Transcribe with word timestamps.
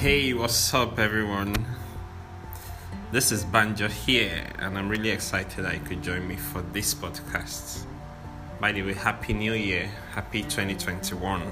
Hey, 0.00 0.32
what's 0.32 0.72
up, 0.72 0.98
everyone? 0.98 1.54
This 3.12 3.32
is 3.32 3.44
Banjo 3.44 3.86
here, 3.86 4.46
and 4.58 4.78
I'm 4.78 4.88
really 4.88 5.10
excited 5.10 5.62
that 5.62 5.74
you 5.74 5.80
could 5.80 6.02
join 6.02 6.26
me 6.26 6.36
for 6.36 6.62
this 6.72 6.94
podcast. 6.94 7.84
By 8.58 8.72
the 8.72 8.80
way, 8.80 8.94
Happy 8.94 9.34
New 9.34 9.52
Year, 9.52 9.90
Happy 10.14 10.40
2021. 10.40 11.42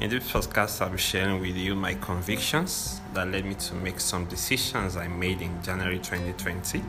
In 0.00 0.08
this 0.08 0.32
podcast, 0.32 0.80
I'll 0.80 0.88
be 0.88 0.96
sharing 0.96 1.42
with 1.42 1.56
you 1.56 1.74
my 1.74 1.92
convictions 1.96 3.02
that 3.12 3.28
led 3.28 3.44
me 3.44 3.52
to 3.52 3.74
make 3.74 4.00
some 4.00 4.24
decisions 4.24 4.96
I 4.96 5.06
made 5.06 5.42
in 5.42 5.62
January 5.62 5.98
2020 5.98 6.82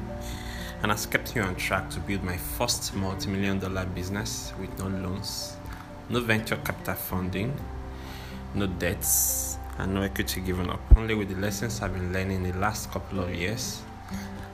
and 0.81 0.91
has 0.91 1.05
kept 1.07 1.35
me 1.35 1.41
on 1.41 1.55
track 1.55 1.89
to 1.89 1.99
build 1.99 2.23
my 2.23 2.37
first 2.37 2.95
multi 2.95 3.29
million 3.29 3.59
dollar 3.59 3.85
business 3.87 4.53
with 4.61 4.79
no 4.79 4.87
loans, 4.87 5.57
no 6.07 6.21
venture 6.21 6.55
capital 6.55 6.95
funding, 6.95 7.53
no 8.55 8.65
debts 8.65 9.46
and 9.77 9.93
no 9.93 10.01
equity 10.01 10.41
given 10.41 10.69
up. 10.69 10.79
Only 10.95 11.15
with 11.15 11.29
the 11.29 11.35
lessons 11.35 11.81
I've 11.81 11.93
been 11.93 12.11
learning 12.13 12.45
in 12.45 12.51
the 12.51 12.57
last 12.57 12.91
couple 12.91 13.19
of 13.19 13.33
years 13.33 13.81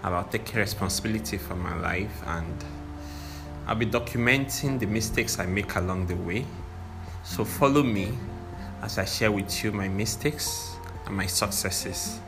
about 0.03 0.31
taking 0.31 0.57
responsibility 0.59 1.37
for 1.37 1.55
my 1.55 1.75
life 1.79 2.21
and 2.27 2.65
I'll 3.65 3.75
be 3.75 3.85
documenting 3.85 4.79
the 4.79 4.85
mistakes 4.85 5.39
I 5.39 5.45
make 5.45 5.75
along 5.75 6.07
the 6.07 6.15
way. 6.15 6.45
So 7.23 7.45
follow 7.45 7.83
me 7.83 8.17
as 8.81 8.97
I 8.97 9.05
share 9.05 9.31
with 9.31 9.63
you 9.63 9.71
my 9.71 9.87
mistakes 9.87 10.75
and 11.05 11.15
my 11.15 11.25
successes 11.25 12.19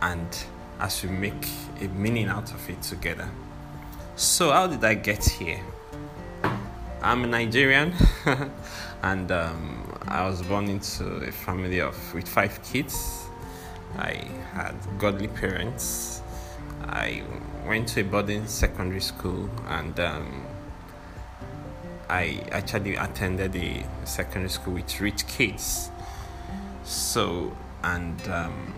and 0.00 0.44
as 0.78 1.02
we 1.02 1.08
make 1.10 1.48
a 1.80 1.88
meaning 1.88 2.28
out 2.28 2.52
of 2.52 2.70
it 2.70 2.80
together. 2.82 3.28
So 4.14 4.52
how 4.52 4.68
did 4.68 4.84
I 4.84 4.94
get 4.94 5.24
here? 5.24 5.60
I'm 7.02 7.24
a 7.24 7.26
Nigerian 7.26 7.92
and 9.02 9.32
um, 9.32 9.81
I 10.12 10.28
was 10.28 10.42
born 10.42 10.68
into 10.68 11.06
a 11.26 11.32
family 11.32 11.80
of 11.80 11.96
with 12.12 12.28
five 12.28 12.62
kids. 12.62 13.24
I 13.96 14.22
had 14.52 14.74
godly 14.98 15.28
parents. 15.28 16.20
I 16.82 17.22
went 17.66 17.88
to 17.88 18.02
a 18.02 18.04
boarding 18.04 18.46
secondary 18.46 19.00
school 19.00 19.48
and 19.68 19.98
um, 19.98 20.44
I 22.10 22.42
actually 22.52 22.96
attended 22.96 23.56
a 23.56 23.86
secondary 24.04 24.50
school 24.50 24.74
with 24.74 25.00
rich 25.00 25.26
kids. 25.28 25.90
So, 26.84 27.56
and 27.82 28.20
um, 28.28 28.74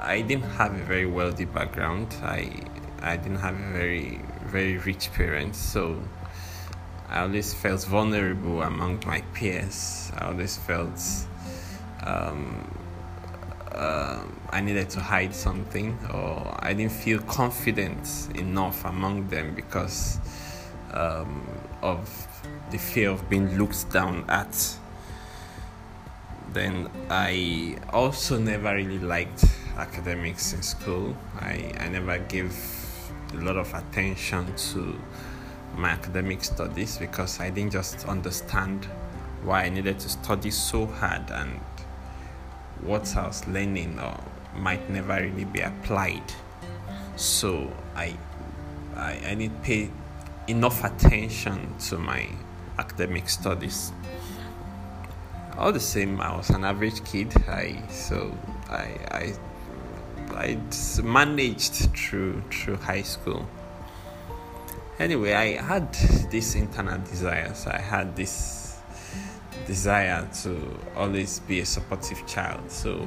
I 0.00 0.22
didn't 0.22 0.50
have 0.50 0.74
a 0.74 0.82
very 0.82 1.06
wealthy 1.06 1.44
background. 1.44 2.12
I 2.24 2.64
I 3.02 3.16
didn't 3.16 3.38
have 3.38 3.54
a 3.54 3.72
very 3.72 4.20
very 4.46 4.78
rich 4.78 5.12
parents. 5.12 5.58
So 5.58 6.02
I 7.10 7.20
always 7.20 7.54
felt 7.54 7.84
vulnerable 7.84 8.62
among 8.62 9.02
my 9.06 9.22
peers. 9.32 10.12
I 10.16 10.26
always 10.26 10.58
felt 10.58 11.00
um, 12.04 12.70
uh, 13.72 14.22
I 14.50 14.60
needed 14.60 14.90
to 14.90 15.00
hide 15.00 15.34
something, 15.34 15.98
or 16.12 16.54
I 16.58 16.74
didn't 16.74 16.92
feel 16.92 17.20
confident 17.20 18.28
enough 18.34 18.84
among 18.84 19.28
them 19.28 19.54
because 19.54 20.18
um, 20.92 21.46
of 21.82 22.26
the 22.70 22.78
fear 22.78 23.10
of 23.10 23.28
being 23.30 23.56
looked 23.56 23.90
down 23.90 24.24
at. 24.28 24.76
Then 26.52 26.90
I 27.08 27.78
also 27.92 28.38
never 28.38 28.74
really 28.74 28.98
liked 28.98 29.44
academics 29.76 30.52
in 30.52 30.62
school. 30.62 31.16
I, 31.40 31.72
I 31.78 31.88
never 31.88 32.18
gave 32.18 32.54
a 33.32 33.36
lot 33.36 33.56
of 33.56 33.72
attention 33.74 34.54
to 34.56 34.98
my 35.78 35.90
academic 35.90 36.42
studies 36.42 36.98
because 36.98 37.40
I 37.40 37.50
didn't 37.50 37.72
just 37.72 38.06
understand 38.08 38.86
why 39.42 39.64
I 39.64 39.68
needed 39.68 40.00
to 40.00 40.08
study 40.08 40.50
so 40.50 40.86
hard 40.86 41.30
and 41.30 41.60
what 42.82 43.16
I 43.16 43.26
was 43.26 43.46
learning 43.46 43.98
or 43.98 44.18
might 44.56 44.90
never 44.90 45.14
really 45.22 45.44
be 45.44 45.60
applied. 45.60 46.32
So 47.16 47.72
I 47.94 48.16
I, 48.96 49.12
I 49.24 49.34
didn't 49.34 49.62
pay 49.62 49.90
enough 50.48 50.82
attention 50.82 51.78
to 51.88 51.98
my 51.98 52.28
academic 52.78 53.28
studies. 53.28 53.92
All 55.56 55.72
the 55.72 55.80
same, 55.80 56.20
I 56.20 56.36
was 56.36 56.50
an 56.50 56.64
average 56.64 57.04
kid. 57.04 57.32
I 57.48 57.82
so 57.88 58.36
I 58.68 58.98
I 59.10 59.34
I 60.34 60.58
managed 61.02 61.96
through 61.96 62.42
through 62.50 62.76
high 62.76 63.02
school 63.02 63.48
anyway 64.98 65.32
i 65.32 65.62
had 65.62 65.92
this 66.30 66.54
internal 66.54 66.98
desires 66.98 67.66
i 67.66 67.78
had 67.78 68.14
this 68.16 68.68
desire 69.68 70.26
to 70.42 70.58
always 70.96 71.40
be 71.40 71.60
a 71.60 71.66
supportive 71.66 72.26
child. 72.26 72.70
So 72.70 73.06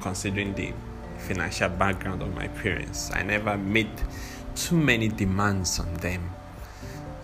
considering 0.00 0.54
the 0.54 0.72
financial 1.18 1.68
background 1.68 2.22
of 2.22 2.34
my 2.34 2.48
parents 2.48 3.10
i 3.12 3.22
never 3.22 3.56
made 3.58 3.90
too 4.56 4.76
many 4.76 5.08
demands 5.08 5.78
on 5.78 5.92
them. 5.94 6.30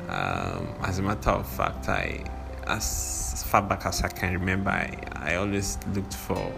Um, 0.09 0.69
as 0.85 0.99
a 0.99 1.03
matter 1.03 1.31
of 1.31 1.49
fact 1.49 1.89
i 1.89 2.23
as 2.67 3.45
far 3.49 3.63
back 3.63 3.87
as 3.87 4.03
i 4.03 4.09
can 4.09 4.35
remember 4.35 4.71
I, 4.71 4.99
I 5.15 5.35
always 5.37 5.79
looked 5.95 6.15
for 6.15 6.53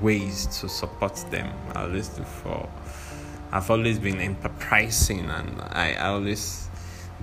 ways 0.00 0.46
to 0.60 0.68
support 0.68 1.16
them. 1.30 1.52
I 1.74 1.84
always 1.84 2.16
look 2.18 2.28
for 2.28 2.68
i've 3.52 3.70
always 3.70 3.98
been 3.98 4.20
enterprising 4.20 5.30
and 5.30 5.60
i, 5.70 5.94
I 5.94 6.08
always 6.08 6.63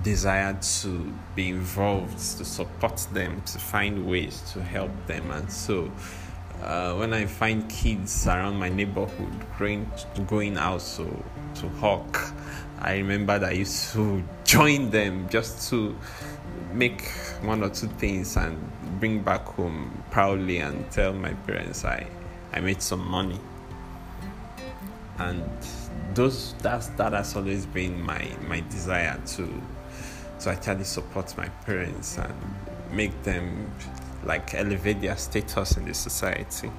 desire 0.02 0.58
to 0.80 1.12
be 1.34 1.50
involved, 1.50 2.18
to 2.38 2.44
support 2.44 3.06
them, 3.12 3.42
to 3.42 3.58
find 3.58 4.06
ways 4.06 4.40
to 4.52 4.62
help 4.62 4.90
them. 5.06 5.30
And 5.30 5.50
so, 5.50 5.90
uh, 6.62 6.94
when 6.94 7.12
I 7.12 7.26
find 7.26 7.68
kids 7.68 8.26
around 8.26 8.56
my 8.56 8.68
neighborhood 8.68 9.32
going, 9.58 9.90
going 10.26 10.56
out 10.56 10.80
to, 10.96 11.24
to 11.56 11.68
hawk, 11.80 12.32
I 12.78 12.96
remember 12.96 13.38
that 13.38 13.50
I 13.50 13.52
used 13.52 13.92
to 13.92 14.22
join 14.44 14.90
them 14.90 15.28
just 15.28 15.70
to 15.70 15.96
make 16.72 17.08
one 17.42 17.62
or 17.62 17.70
two 17.70 17.88
things 17.88 18.36
and 18.36 18.58
bring 18.98 19.22
back 19.22 19.44
home 19.44 20.02
proudly 20.10 20.58
and 20.58 20.90
tell 20.90 21.12
my 21.12 21.34
parents 21.34 21.84
I, 21.84 22.06
I 22.52 22.60
made 22.60 22.82
some 22.82 23.06
money. 23.08 23.38
And 25.18 25.44
those 26.14 26.54
that's 26.60 26.88
that 26.88 27.12
has 27.12 27.36
always 27.36 27.64
been 27.66 28.02
my 28.02 28.28
my 28.48 28.60
desire 28.60 29.20
to 29.24 29.48
to 30.42 30.50
actually 30.50 30.84
support 30.84 31.36
my 31.36 31.48
parents 31.66 32.18
and 32.18 32.34
make 32.90 33.22
them 33.22 33.70
like 34.24 34.54
elevate 34.54 35.00
their 35.00 35.16
status 35.16 35.76
in 35.76 35.84
the 35.84 35.94
society. 35.94 36.70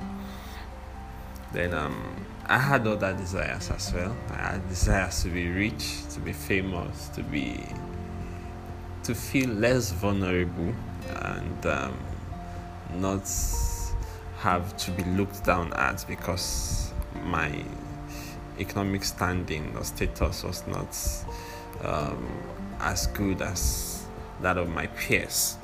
Then 1.51 1.73
um, 1.73 2.25
I 2.45 2.57
had 2.57 2.87
other 2.87 3.13
desires 3.13 3.69
as 3.69 3.93
well. 3.93 4.15
I 4.31 4.53
had 4.53 4.69
desires 4.69 5.23
to 5.23 5.29
be 5.29 5.49
rich, 5.49 6.07
to 6.13 6.19
be 6.19 6.33
famous, 6.33 7.09
to 7.09 7.23
be 7.23 7.63
to 9.03 9.13
feel 9.13 9.49
less 9.49 9.91
vulnerable 9.91 10.73
and 11.15 11.65
um, 11.65 11.97
not 12.95 13.29
have 14.39 14.75
to 14.77 14.91
be 14.91 15.03
looked 15.03 15.43
down 15.43 15.73
at 15.73 16.05
because 16.07 16.93
my 17.25 17.63
economic 18.59 19.03
standing 19.03 19.75
or 19.75 19.83
status 19.83 20.43
was 20.43 20.65
not 20.67 20.97
um, 21.83 22.25
as 22.79 23.07
good 23.07 23.41
as 23.41 24.05
that 24.41 24.57
of 24.57 24.69
my 24.69 24.87
peers. 24.87 25.57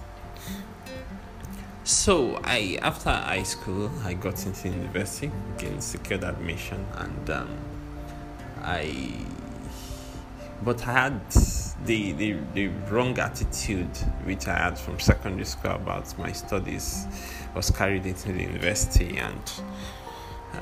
So 1.84 2.40
I 2.44 2.78
after 2.82 3.10
high 3.10 3.44
school 3.44 3.90
I 4.04 4.14
got 4.14 4.46
into 4.46 4.70
university, 4.70 5.32
again 5.58 5.82
secured 5.82 6.24
admission 6.24 6.86
and 6.96 7.30
um, 7.30 7.50
I 8.62 9.26
but 10.62 10.86
I 10.88 10.92
had 10.92 11.32
the, 11.86 12.12
the 12.12 12.38
the 12.54 12.68
wrong 12.92 13.18
attitude 13.18 13.96
which 14.24 14.48
I 14.48 14.58
had 14.58 14.78
from 14.78 15.00
secondary 15.00 15.46
school 15.46 15.72
about 15.72 16.18
my 16.20 16.32
studies 16.32 17.08
was 17.56 17.72
carried 17.72 18.06
into 18.06 18.34
the 18.34 18.44
university 18.44 19.18
and 19.18 19.52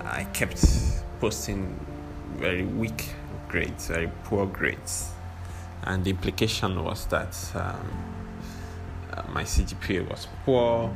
I 0.05 0.23
kept 0.33 0.65
posting 1.19 1.77
very 2.35 2.63
weak 2.63 3.09
grades, 3.50 3.88
very 3.88 4.11
poor 4.23 4.45
grades 4.45 5.11
and 5.83 6.03
the 6.03 6.09
implication 6.09 6.83
was 6.83 7.06
that 7.07 7.35
um, 7.56 7.91
uh, 9.13 9.24
my 9.31 9.44
CGPA 9.44 10.09
was 10.09 10.27
poor, 10.45 10.95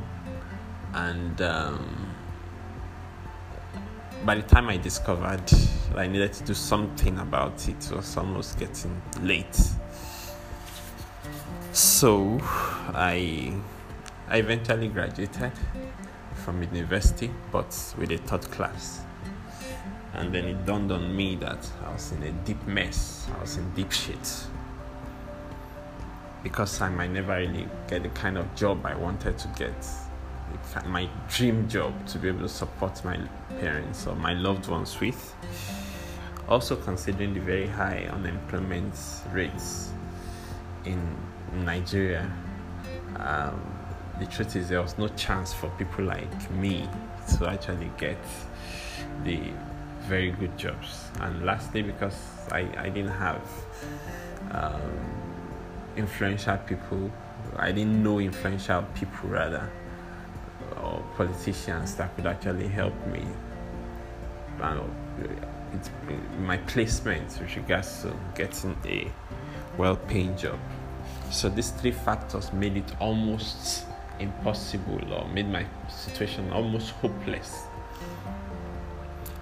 and 0.94 1.40
um, 1.40 2.14
by 4.24 4.34
the 4.34 4.42
time 4.42 4.68
I 4.68 4.76
discovered 4.76 5.50
I 5.96 6.06
needed 6.06 6.32
to 6.34 6.44
do 6.44 6.54
something 6.54 7.18
about 7.18 7.68
it, 7.68 7.84
it 7.90 7.96
was 7.96 8.16
almost 8.16 8.58
getting 8.58 9.00
late. 9.22 9.58
So 11.72 12.38
I 12.42 13.54
I 14.28 14.36
eventually 14.36 14.88
graduated 14.88 15.52
from 16.44 16.62
university, 16.62 17.30
but 17.50 17.94
with 17.98 18.12
a 18.12 18.18
third 18.18 18.50
class. 18.50 19.00
And 20.14 20.34
then 20.34 20.44
it 20.44 20.66
dawned 20.66 20.92
on 20.92 21.16
me 21.16 21.36
that 21.36 21.70
I 21.86 21.92
was 21.92 22.12
in 22.12 22.22
a 22.22 22.32
deep 22.44 22.62
mess. 22.66 23.26
I 23.34 23.40
was 23.40 23.56
in 23.56 23.70
deep 23.72 23.90
shit 23.90 24.46
because 26.42 26.80
I 26.80 26.88
might 26.88 27.10
never 27.10 27.36
really 27.36 27.68
get 27.88 28.02
the 28.02 28.08
kind 28.10 28.36
of 28.36 28.54
job 28.54 28.84
I 28.84 28.94
wanted 28.94 29.38
to 29.38 29.48
get 29.48 29.74
my 30.86 31.08
dream 31.28 31.68
job 31.68 32.06
to 32.06 32.18
be 32.18 32.28
able 32.28 32.40
to 32.40 32.48
support 32.48 33.04
my 33.04 33.18
parents 33.60 34.06
or 34.06 34.14
my 34.16 34.34
loved 34.34 34.68
ones 34.68 34.98
with. 35.00 35.34
Also, 36.48 36.76
considering 36.76 37.34
the 37.34 37.40
very 37.40 37.66
high 37.66 38.08
unemployment 38.12 38.94
rates 39.32 39.90
in 40.84 41.00
Nigeria, 41.64 42.30
um, 43.16 43.60
the 44.18 44.26
truth 44.26 44.56
is 44.56 44.68
there 44.68 44.82
was 44.82 44.98
no 44.98 45.08
chance 45.08 45.52
for 45.52 45.68
people 45.78 46.04
like 46.04 46.50
me 46.50 46.88
to 47.38 47.48
actually 47.48 47.90
get 47.96 48.18
the 49.24 49.40
very 50.02 50.32
good 50.32 50.56
jobs. 50.58 51.08
And 51.20 51.46
lastly, 51.46 51.82
because 51.82 52.16
I, 52.50 52.68
I 52.76 52.88
didn't 52.88 53.12
have 53.12 53.42
um, 54.50 55.31
influential 55.96 56.56
people, 56.58 57.10
I 57.56 57.72
didn't 57.72 58.02
know 58.02 58.18
influential 58.18 58.82
people 58.94 59.30
rather, 59.30 59.68
or 60.82 61.04
politicians 61.16 61.94
that 61.96 62.14
could 62.16 62.26
actually 62.26 62.68
help 62.68 62.94
me. 63.06 63.24
And 64.60 64.80
uh, 64.80 65.46
it's 65.74 65.90
my 66.40 66.56
placement 66.58 67.38
with 67.40 67.56
regards 67.56 68.02
to 68.02 68.14
getting 68.34 68.76
a 68.84 69.10
well 69.78 69.96
paying 69.96 70.36
job. 70.36 70.58
So 71.30 71.48
these 71.48 71.70
three 71.70 71.92
factors 71.92 72.52
made 72.52 72.76
it 72.76 72.92
almost 73.00 73.86
impossible 74.18 75.00
or 75.12 75.28
made 75.28 75.48
my 75.48 75.66
situation 75.88 76.50
almost 76.52 76.90
hopeless. 76.90 77.64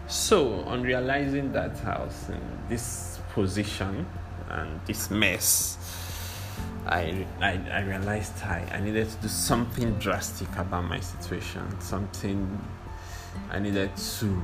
So, 0.06 0.64
on 0.64 0.82
realizing 0.82 1.52
that 1.52 1.84
I 1.84 2.00
was 2.00 2.28
in 2.30 2.40
this 2.68 3.20
position 3.32 4.06
and 4.48 4.80
this 4.84 5.08
mess, 5.08 5.78
I, 6.86 7.26
I, 7.40 7.60
I 7.70 7.82
realized 7.82 8.42
I, 8.42 8.66
I 8.72 8.80
needed 8.80 9.08
to 9.08 9.16
do 9.16 9.28
something 9.28 9.92
drastic 9.94 10.48
about 10.56 10.84
my 10.84 11.00
situation. 11.00 11.62
Something 11.80 12.60
I 13.50 13.58
needed 13.58 13.96
to 13.96 14.42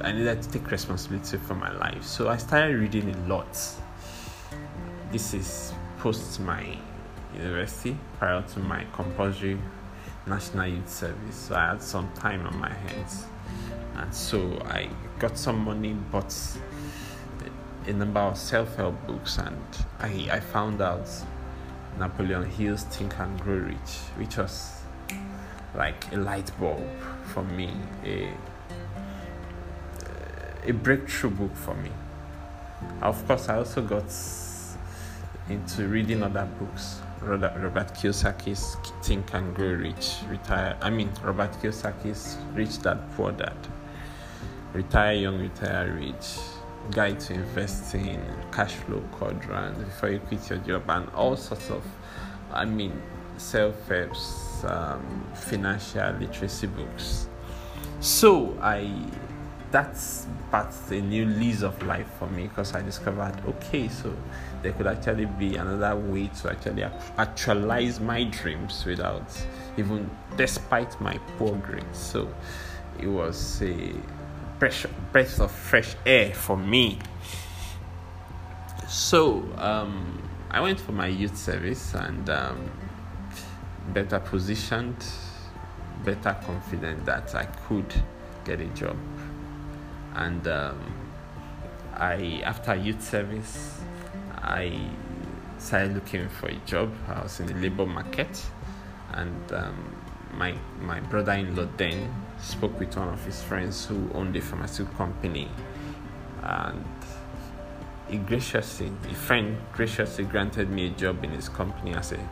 I 0.00 0.12
needed 0.12 0.42
to 0.42 0.50
take 0.50 0.70
responsibility 0.70 1.38
for 1.38 1.54
my 1.54 1.72
life. 1.78 2.04
So 2.04 2.28
I 2.28 2.36
started 2.36 2.76
reading 2.76 3.14
a 3.14 3.28
lot. 3.28 3.58
This 5.10 5.34
is 5.34 5.72
post 5.98 6.38
my 6.40 6.76
university, 7.34 7.96
prior 8.18 8.42
to 8.42 8.60
my 8.60 8.84
compulsory 8.92 9.58
national 10.26 10.66
youth 10.66 10.88
service. 10.88 11.34
So 11.34 11.54
I 11.54 11.68
had 11.68 11.82
some 11.82 12.12
time 12.14 12.46
on 12.46 12.58
my 12.58 12.72
hands. 12.72 13.26
And 13.96 14.14
so 14.14 14.60
I 14.66 14.88
got 15.18 15.38
some 15.38 15.60
money, 15.60 15.94
bought 15.94 16.34
a 17.86 17.92
number 17.92 18.20
of 18.20 18.36
self 18.36 18.76
help 18.76 18.94
books, 19.06 19.38
and 19.38 19.56
I, 20.00 20.28
I 20.32 20.40
found 20.40 20.82
out 20.82 21.08
Napoleon 21.98 22.44
Hill's 22.44 22.84
Think 22.84 23.18
and 23.18 23.40
Grow 23.40 23.56
Rich, 23.56 23.96
which 24.16 24.36
was 24.36 24.80
like 25.74 26.12
a 26.12 26.16
light 26.16 26.50
bulb 26.58 26.82
for 27.32 27.42
me, 27.44 27.70
a 28.04 28.30
a 30.66 30.72
breakthrough 30.72 31.30
book 31.30 31.54
for 31.54 31.74
me. 31.74 31.90
Of 33.00 33.26
course, 33.26 33.48
I 33.48 33.56
also 33.56 33.82
got 33.82 34.12
into 35.48 35.86
reading 35.86 36.22
other 36.22 36.48
books. 36.58 37.00
Robert 37.22 37.94
Kiyosaki's 37.94 38.76
Think 39.02 39.32
and 39.32 39.54
Grow 39.54 39.72
Rich, 39.72 40.16
retire. 40.28 40.76
I 40.82 40.90
mean, 40.90 41.10
Robert 41.22 41.52
Kiyosaki's 41.52 42.36
Rich 42.52 42.82
Dad 42.82 43.00
Poor 43.16 43.32
Dad, 43.32 43.56
Retire 44.72 45.14
Young, 45.14 45.38
Retire 45.38 45.92
Rich, 45.92 46.36
Guide 46.90 47.20
to 47.20 47.34
Investing, 47.34 48.22
Cash 48.52 48.74
Flow 48.74 49.02
Quadrant, 49.12 49.78
Before 49.78 50.10
You 50.10 50.18
Quit 50.20 50.48
Your 50.50 50.58
Job, 50.60 50.84
and 50.88 51.08
all 51.10 51.36
sorts 51.36 51.70
of, 51.70 51.82
I 52.52 52.64
mean, 52.64 53.00
self-helps, 53.36 54.64
um, 54.64 55.26
financial 55.34 56.12
literacy 56.12 56.66
books. 56.68 57.28
So 58.00 58.56
I 58.60 58.90
that's 59.72 60.26
but 60.50 60.72
a 60.90 61.00
new 61.00 61.24
lease 61.24 61.62
of 61.62 61.82
life 61.82 62.06
for 62.18 62.28
me 62.28 62.46
because 62.46 62.72
I 62.72 62.82
discovered 62.82 63.34
okay, 63.48 63.88
so 63.88 64.14
there 64.62 64.72
could 64.72 64.86
actually 64.86 65.26
be 65.26 65.56
another 65.56 65.96
way 65.96 66.30
to 66.40 66.50
actually 66.50 66.84
actualize 67.18 68.00
my 68.00 68.24
dreams 68.24 68.84
without 68.84 69.28
even 69.76 70.08
despite 70.36 70.98
my 71.00 71.18
poor 71.36 71.56
grades. 71.56 71.98
So 71.98 72.32
it 73.00 73.08
was 73.08 73.60
a 73.62 73.92
breath 74.58 75.40
of 75.40 75.50
fresh 75.50 75.94
air 76.04 76.34
for 76.34 76.56
me. 76.56 76.98
So 78.88 79.44
um, 79.58 80.22
I 80.50 80.60
went 80.60 80.80
for 80.80 80.92
my 80.92 81.08
youth 81.08 81.36
service 81.36 81.94
and 81.94 82.30
um, 82.30 82.70
better 83.92 84.18
positioned, 84.20 85.04
better 86.04 86.36
confident 86.44 87.04
that 87.04 87.34
I 87.34 87.44
could 87.44 87.92
get 88.44 88.60
a 88.60 88.66
job 88.66 88.96
and 90.16 90.46
um, 90.48 90.80
I 91.94 92.42
after 92.44 92.74
youth 92.74 93.02
service 93.02 93.80
I 94.42 94.78
started 95.58 95.94
looking 95.94 96.28
for 96.28 96.48
a 96.48 96.54
job. 96.66 96.92
I 97.08 97.22
was 97.22 97.40
in 97.40 97.46
the 97.46 97.54
labor 97.54 97.86
market, 97.86 98.44
and 99.12 99.52
um, 99.52 99.96
my 100.34 100.54
my 100.80 101.00
brother-in-law 101.00 101.68
then 101.76 102.14
spoke 102.40 102.78
with 102.78 102.96
one 102.96 103.08
of 103.08 103.24
his 103.24 103.42
friends 103.42 103.86
who 103.86 104.10
owned 104.14 104.36
a 104.36 104.40
pharmaceutical 104.40 104.96
company, 104.96 105.48
and 106.42 106.84
he 108.08 108.18
graciously, 108.18 108.90
a 109.10 109.14
friend 109.14 109.56
graciously 109.72 110.24
granted 110.24 110.70
me 110.70 110.86
a 110.86 110.90
job 110.90 111.24
in 111.24 111.30
his 111.30 111.48
company 111.48 111.94
as 111.94 112.12
a 112.12 112.28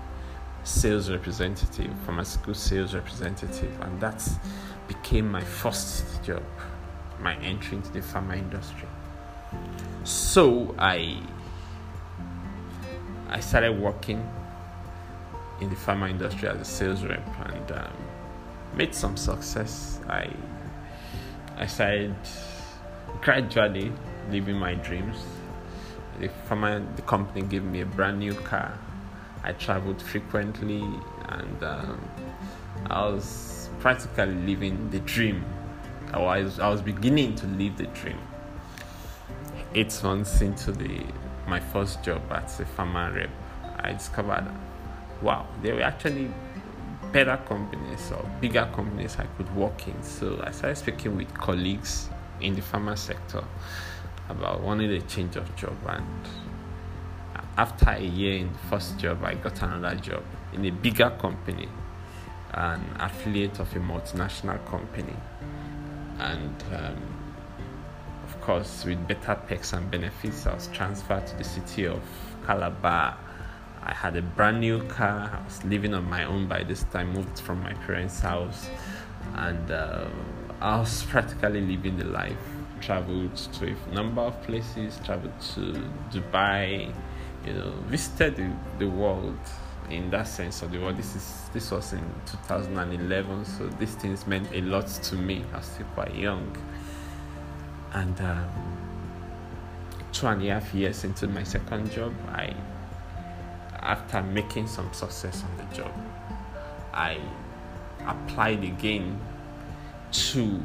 sales 0.62 1.10
representative, 1.10 1.92
pharmaceutical 2.06 2.54
sales 2.54 2.94
representative, 2.94 3.80
and 3.80 4.00
that 4.00 4.22
became 4.88 5.30
my 5.30 5.42
first 5.42 6.22
job 6.22 6.42
my 7.20 7.36
entry 7.36 7.76
into 7.76 7.90
the 7.92 8.00
pharma 8.00 8.36
industry. 8.36 8.88
So 10.04 10.74
I 10.78 11.18
I 13.28 13.40
started 13.40 13.80
working 13.80 14.22
in 15.64 15.70
the 15.70 15.76
pharma 15.76 16.10
industry 16.10 16.48
as 16.48 16.60
a 16.60 16.64
sales 16.64 17.02
rep 17.04 17.26
and 17.46 17.72
um, 17.72 17.92
made 18.76 18.94
some 18.94 19.16
success. 19.16 20.00
I 20.08 20.30
I 21.56 21.66
started 21.66 22.14
gradually 23.20 23.92
living 24.30 24.56
my 24.56 24.74
dreams. 24.74 25.16
The 26.20 26.28
pharma 26.48 26.84
the 26.96 27.02
company 27.02 27.42
gave 27.42 27.64
me 27.64 27.80
a 27.80 27.86
brand 27.86 28.18
new 28.18 28.34
car. 28.34 28.78
I 29.42 29.52
traveled 29.52 30.00
frequently 30.00 30.82
and 31.28 31.62
um, 31.62 32.00
I 32.86 33.02
was 33.06 33.68
practically 33.80 34.34
living 34.34 34.90
the 34.90 35.00
dream 35.00 35.44
I 36.14 36.18
was, 36.18 36.60
I 36.60 36.68
was 36.68 36.80
beginning 36.80 37.34
to 37.36 37.46
live 37.46 37.76
the 37.76 37.86
dream. 37.86 38.18
Eight 39.74 40.00
months 40.04 40.40
into 40.40 40.70
the 40.70 41.04
my 41.48 41.58
first 41.58 42.02
job 42.04 42.22
as 42.30 42.60
a 42.60 42.64
pharma 42.64 43.14
rep, 43.14 43.30
I 43.80 43.92
discovered, 43.92 44.48
wow, 45.24 45.46
there 45.62 45.74
were 45.74 45.82
actually 45.82 46.30
better 47.12 47.36
companies 47.48 48.12
or 48.12 48.24
bigger 48.40 48.68
companies 48.74 49.16
I 49.18 49.24
could 49.36 49.54
work 49.56 49.88
in. 49.88 50.00
So 50.02 50.40
I 50.44 50.50
started 50.50 50.76
speaking 50.76 51.16
with 51.16 51.32
colleagues 51.34 52.08
in 52.40 52.54
the 52.54 52.60
pharma 52.60 52.96
sector 52.98 53.42
about 54.28 54.60
wanting 54.60 54.90
a 54.90 55.00
change 55.00 55.36
of 55.36 55.56
job. 55.56 55.76
And 55.88 56.06
after 57.56 57.90
a 57.90 58.00
year 58.00 58.36
in 58.38 58.52
the 58.52 58.58
first 58.70 58.98
job, 58.98 59.24
I 59.24 59.34
got 59.34 59.62
another 59.62 59.96
job 59.96 60.22
in 60.52 60.64
a 60.66 60.70
bigger 60.70 61.10
company, 61.18 61.68
an 62.52 62.84
affiliate 63.00 63.58
of 63.58 63.74
a 63.74 63.80
multinational 63.80 64.64
company 64.66 65.16
and 66.18 66.64
um, 66.72 66.96
of 68.24 68.40
course 68.40 68.84
with 68.84 69.06
better 69.08 69.34
perks 69.46 69.72
and 69.72 69.90
benefits 69.90 70.46
i 70.46 70.54
was 70.54 70.68
transferred 70.68 71.26
to 71.26 71.36
the 71.36 71.44
city 71.44 71.86
of 71.86 72.00
calabar 72.46 73.16
i 73.84 73.92
had 73.92 74.16
a 74.16 74.22
brand 74.22 74.60
new 74.60 74.82
car 74.84 75.30
i 75.32 75.44
was 75.44 75.62
living 75.64 75.94
on 75.94 76.08
my 76.08 76.24
own 76.24 76.46
by 76.46 76.62
this 76.62 76.84
time 76.84 77.12
moved 77.12 77.38
from 77.38 77.62
my 77.62 77.72
parents 77.86 78.20
house 78.20 78.68
and 79.36 79.70
uh, 79.70 80.06
i 80.60 80.78
was 80.78 81.04
practically 81.04 81.60
living 81.60 81.96
the 81.96 82.04
life 82.04 82.46
traveled 82.80 83.36
to 83.36 83.74
a 83.90 83.94
number 83.94 84.20
of 84.20 84.42
places 84.42 85.00
traveled 85.04 85.40
to 85.40 85.60
dubai 86.10 86.92
you 87.46 87.52
know 87.52 87.70
visited 87.88 88.36
the, 88.36 88.50
the 88.78 88.88
world 88.88 89.38
in 89.90 90.10
that 90.10 90.26
sense 90.26 90.62
of 90.62 90.72
the 90.72 90.78
word. 90.78 90.96
This 90.96 91.14
is 91.14 91.50
this 91.52 91.70
was 91.70 91.92
in 91.92 92.04
2011, 92.26 93.44
so 93.44 93.66
these 93.78 93.94
things 93.96 94.26
meant 94.26 94.48
a 94.52 94.60
lot 94.62 94.86
to 94.86 95.16
me. 95.16 95.44
I 95.52 95.58
was 95.58 95.66
still 95.66 95.86
quite 95.94 96.14
young, 96.14 96.56
and 97.92 98.20
um, 98.20 98.48
two 100.12 100.26
and 100.26 100.42
a 100.42 100.46
half 100.46 100.72
years 100.74 101.04
into 101.04 101.26
my 101.28 101.42
second 101.42 101.90
job, 101.90 102.14
I 102.28 102.54
after 103.84 104.22
making 104.22 104.66
some 104.66 104.92
success 104.92 105.44
on 105.44 105.56
the 105.56 105.74
job, 105.74 105.92
I 106.92 107.18
applied 108.06 108.64
again 108.64 109.20
to 110.12 110.60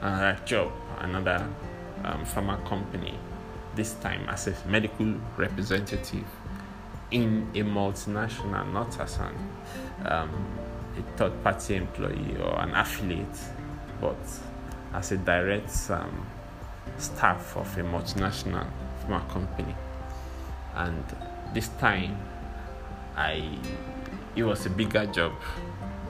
another 0.00 0.38
job, 0.44 0.72
another 0.98 1.48
um, 2.04 2.24
pharma 2.24 2.64
company. 2.66 3.14
This 3.74 3.94
time 3.94 4.28
as 4.28 4.46
a 4.46 4.54
medical 4.66 5.14
representative 5.36 6.26
in 7.10 7.48
a 7.54 7.60
multinational, 7.60 8.70
not 8.72 8.98
as 9.00 9.18
an 9.18 9.34
um, 10.06 10.30
a 10.98 11.16
third 11.16 11.44
party 11.44 11.76
employee 11.76 12.36
or 12.40 12.58
an 12.60 12.74
affiliate, 12.74 13.38
but 14.00 14.16
as 14.94 15.12
a 15.12 15.16
direct 15.16 15.72
um, 15.90 16.26
staff 16.98 17.56
of 17.56 17.78
a 17.78 17.82
multinational 17.82 18.66
pharma 19.02 19.28
company. 19.28 19.74
And 20.74 21.04
this 21.54 21.68
time, 21.80 22.16
I 23.16 23.58
it 24.36 24.42
was 24.42 24.66
a 24.66 24.70
bigger 24.70 25.06
job, 25.06 25.32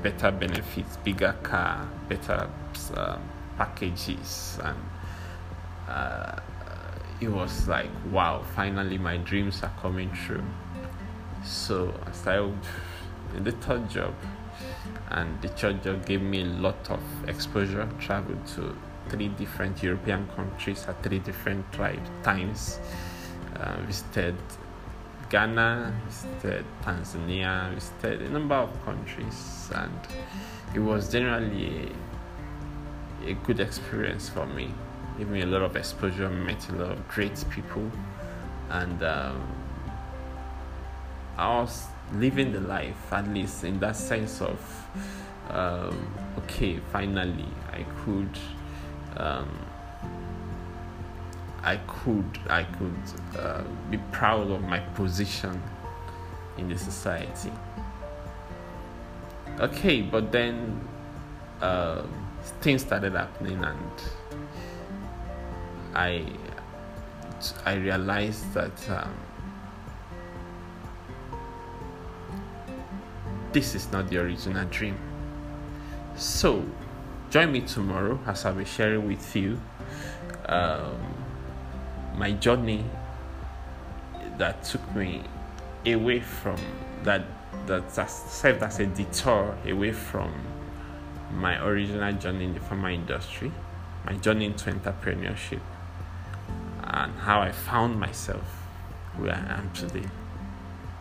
better 0.02 0.30
benefits, 0.30 0.96
bigger 0.98 1.34
car, 1.42 1.88
better 2.08 2.48
um, 2.96 3.22
packages, 3.56 4.58
and 4.62 4.78
uh, 5.88 6.40
it 7.20 7.28
was 7.28 7.68
like 7.68 7.90
wow! 8.10 8.42
Finally, 8.54 8.98
my 8.98 9.16
dreams 9.18 9.62
are 9.62 9.72
coming 9.80 10.10
true. 10.12 10.44
So 11.44 11.94
I 12.06 12.12
started 12.12 12.58
in 13.36 13.44
the 13.44 13.52
third 13.52 13.88
job, 13.88 14.14
and 15.10 15.40
the 15.40 15.48
third 15.48 15.82
job 15.82 16.04
gave 16.04 16.20
me 16.20 16.42
a 16.42 16.46
lot 16.46 16.90
of 16.90 17.00
exposure. 17.26 17.88
Traveled 17.98 18.46
to 18.54 18.76
three 19.08 19.28
different 19.28 19.82
European 19.82 20.28
countries 20.36 20.84
at 20.88 21.02
three 21.02 21.20
different 21.20 21.64
times. 21.72 22.80
Uh, 23.56 23.76
visited 23.86 24.36
Ghana, 25.30 25.94
visited 26.06 26.64
Tanzania, 26.82 27.74
visited 27.74 28.22
a 28.22 28.30
number 28.30 28.54
of 28.54 28.84
countries, 28.84 29.70
and 29.74 30.00
it 30.74 30.80
was 30.80 31.10
generally 31.12 31.92
a, 33.24 33.30
a 33.30 33.34
good 33.34 33.60
experience 33.60 34.28
for 34.28 34.46
me. 34.46 34.72
Gave 35.18 35.28
me 35.28 35.42
a 35.42 35.46
lot 35.46 35.62
of 35.62 35.76
exposure, 35.76 36.30
met 36.30 36.68
a 36.70 36.72
lot 36.76 36.92
of 36.92 37.08
great 37.08 37.44
people, 37.50 37.90
and 38.70 39.02
um, 39.02 39.46
I 41.36 41.60
was 41.60 41.86
living 42.14 42.52
the 42.52 42.60
life, 42.60 43.12
at 43.12 43.28
least 43.28 43.64
in 43.64 43.78
that 43.80 43.96
sense 43.96 44.40
of, 44.40 44.86
um, 45.50 46.14
okay, 46.38 46.80
finally, 46.92 47.46
I 47.72 47.84
could. 48.04 48.30
Um, 49.16 49.67
I 51.62 51.76
could 51.86 52.38
I 52.48 52.64
could 52.64 53.38
uh, 53.38 53.62
be 53.90 53.98
proud 54.12 54.50
of 54.50 54.62
my 54.62 54.80
position 54.80 55.60
in 56.56 56.68
the 56.68 56.78
society. 56.78 57.52
Okay, 59.60 60.02
but 60.02 60.30
then 60.30 60.80
uh, 61.60 62.02
things 62.60 62.82
started 62.82 63.14
happening, 63.14 63.62
and 63.64 63.92
I 65.94 66.24
I 67.64 67.74
realized 67.74 68.52
that 68.54 68.90
um, 68.90 69.14
this 73.52 73.74
is 73.74 73.90
not 73.90 74.08
the 74.08 74.18
original 74.18 74.64
dream. 74.66 74.96
So, 76.16 76.64
join 77.30 77.52
me 77.52 77.60
tomorrow 77.62 78.18
as 78.26 78.44
I'll 78.44 78.54
be 78.54 78.64
sharing 78.64 79.06
with 79.06 79.36
you. 79.36 79.60
Um, 80.46 81.17
my 82.18 82.32
journey 82.32 82.84
that 84.38 84.64
took 84.64 84.94
me 84.94 85.22
away 85.86 86.20
from 86.20 86.58
that 87.04 87.22
that 87.66 87.90
served 88.10 88.62
as 88.62 88.80
a 88.80 88.86
detour 88.86 89.56
away 89.64 89.92
from 89.92 90.32
my 91.32 91.64
original 91.64 92.12
journey 92.14 92.46
in 92.46 92.54
the 92.54 92.60
pharma 92.60 92.92
industry, 92.92 93.52
my 94.04 94.14
journey 94.14 94.46
into 94.46 94.70
entrepreneurship, 94.70 95.60
and 96.82 97.12
how 97.18 97.40
I 97.40 97.52
found 97.52 98.00
myself 98.00 98.44
where 99.16 99.34
I 99.34 99.58
am 99.58 99.70
today. 99.72 100.08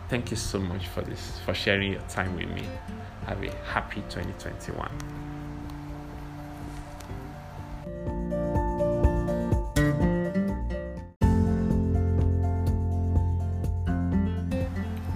Thank 0.08 0.30
you 0.30 0.36
so 0.36 0.58
much 0.58 0.86
for 0.86 1.02
this, 1.02 1.38
for 1.44 1.54
sharing 1.54 1.92
your 1.92 2.02
time 2.02 2.36
with 2.36 2.48
me. 2.48 2.64
Have 3.26 3.42
a 3.42 3.50
happy 3.72 4.02
2021. 4.08 5.27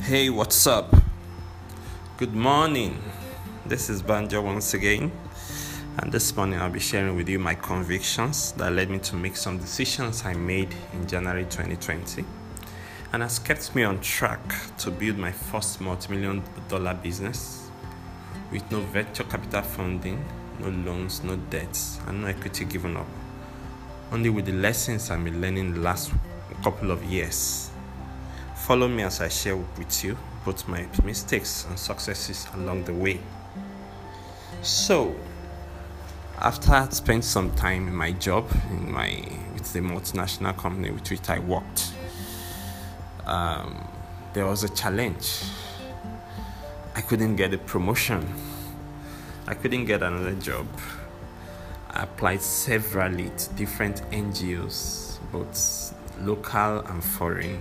Hey, 0.03 0.31
what's 0.31 0.67
up? 0.67 0.93
Good 2.17 2.35
morning. 2.35 3.01
This 3.65 3.89
is 3.89 4.03
Banjo 4.03 4.43
once 4.43 4.75
again. 4.75 5.13
And 5.99 6.11
this 6.11 6.35
morning 6.35 6.59
I'll 6.59 6.71
be 6.71 6.81
sharing 6.81 7.15
with 7.15 7.29
you 7.29 7.39
my 7.39 7.55
convictions 7.55 8.51
that 8.55 8.73
led 8.73 8.91
me 8.91 8.99
to 8.99 9.15
make 9.15 9.37
some 9.37 9.59
decisions 9.59 10.25
I 10.25 10.33
made 10.35 10.75
in 10.93 11.07
January 11.07 11.45
2020 11.45 12.25
and 13.13 13.23
has 13.23 13.39
kept 13.39 13.77
me 13.77 13.85
on 13.85 14.01
track 14.01 14.41
to 14.79 14.91
build 14.91 15.19
my 15.19 15.31
first 15.31 15.81
multi-million 15.81 16.43
dollar 16.69 16.95
business 16.95 17.71
with 18.51 18.69
no 18.73 18.81
venture 18.81 19.23
capital 19.23 19.63
funding, 19.63 20.25
no 20.59 20.71
loans, 20.71 21.23
no 21.23 21.37
debts, 21.37 22.01
and 22.09 22.23
no 22.23 22.27
equity 22.27 22.65
given 22.65 22.97
up. 22.97 23.07
Only 24.11 24.31
with 24.31 24.47
the 24.47 24.53
lessons 24.53 25.13
I've 25.13 25.23
been 25.23 25.41
learning 25.41 25.75
the 25.75 25.81
last 25.81 26.11
couple 26.65 26.91
of 26.91 27.05
years 27.05 27.72
Follow 28.67 28.87
me 28.87 29.03
as 29.03 29.21
I 29.21 29.27
share 29.29 29.57
with 29.57 30.05
you 30.05 30.17
both 30.45 30.69
my 30.69 30.87
mistakes 31.03 31.67
and 31.69 31.77
successes 31.77 32.47
along 32.55 32.85
the 32.85 32.95
way. 32.95 33.19
So, 34.63 35.17
after 36.39 36.71
I 36.71 36.89
spent 36.91 37.25
some 37.25 37.53
time 37.57 37.89
in 37.89 37.95
my 37.97 38.13
job 38.13 38.49
in 38.71 38.93
my 38.93 39.21
with 39.55 39.73
the 39.73 39.81
multinational 39.81 40.57
company 40.57 40.93
with 40.93 41.11
which 41.11 41.29
I 41.29 41.41
worked, 41.41 41.93
um, 43.27 43.85
there 44.33 44.47
was 44.47 44.63
a 44.63 44.69
challenge. 44.69 45.43
I 46.95 47.01
couldn't 47.01 47.35
get 47.35 47.53
a 47.53 47.59
promotion. 47.59 48.25
I 49.49 49.55
couldn't 49.55 49.87
get 49.87 50.05
another 50.05 50.35
job. 50.35 50.69
I 51.91 52.05
applied 52.05 52.43
severally 52.43 53.33
to 53.37 53.55
different 53.55 54.03
NGOs, 54.13 55.19
both 55.33 55.93
local 56.21 56.79
and 56.87 57.03
foreign 57.03 57.61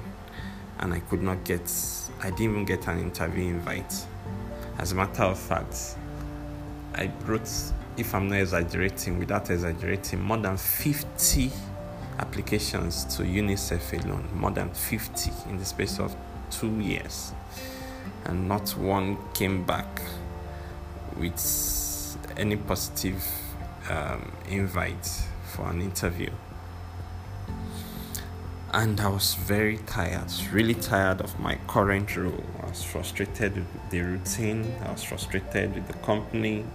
and 0.81 0.93
I 0.93 0.99
could 0.99 1.21
not 1.21 1.43
get, 1.43 1.71
I 2.21 2.29
didn't 2.31 2.41
even 2.41 2.65
get 2.65 2.87
an 2.87 2.99
interview 2.99 3.45
invite. 3.45 3.93
As 4.77 4.91
a 4.91 4.95
matter 4.95 5.23
of 5.23 5.39
fact, 5.39 5.95
I 6.95 7.11
wrote, 7.25 7.49
if 7.97 8.15
I'm 8.15 8.27
not 8.29 8.39
exaggerating, 8.39 9.19
without 9.19 9.49
exaggerating, 9.49 10.21
more 10.21 10.37
than 10.37 10.57
50 10.57 11.51
applications 12.19 13.05
to 13.15 13.23
UNICEF 13.23 14.03
alone, 14.03 14.27
more 14.33 14.51
than 14.51 14.69
50 14.71 15.31
in 15.49 15.57
the 15.57 15.65
space 15.65 15.99
of 15.99 16.15
two 16.49 16.79
years, 16.79 17.31
and 18.25 18.47
not 18.47 18.69
one 18.77 19.17
came 19.33 19.63
back 19.63 20.01
with 21.17 22.17
any 22.37 22.55
positive 22.55 23.23
um, 23.89 24.31
invite 24.49 25.05
for 25.45 25.69
an 25.69 25.81
interview 25.81 26.29
and 28.73 29.01
I 29.01 29.09
was 29.09 29.33
very 29.33 29.77
tired, 29.79 30.31
really 30.53 30.75
tired 30.75 31.19
of 31.19 31.37
my 31.39 31.57
current 31.67 32.15
role. 32.15 32.43
I 32.63 32.69
was 32.69 32.83
frustrated 32.83 33.55
with 33.55 33.89
the 33.89 34.01
routine, 34.01 34.73
I 34.85 34.91
was 34.91 35.03
frustrated 35.03 35.75
with 35.75 35.87
the 35.87 35.97
company, 36.05 36.65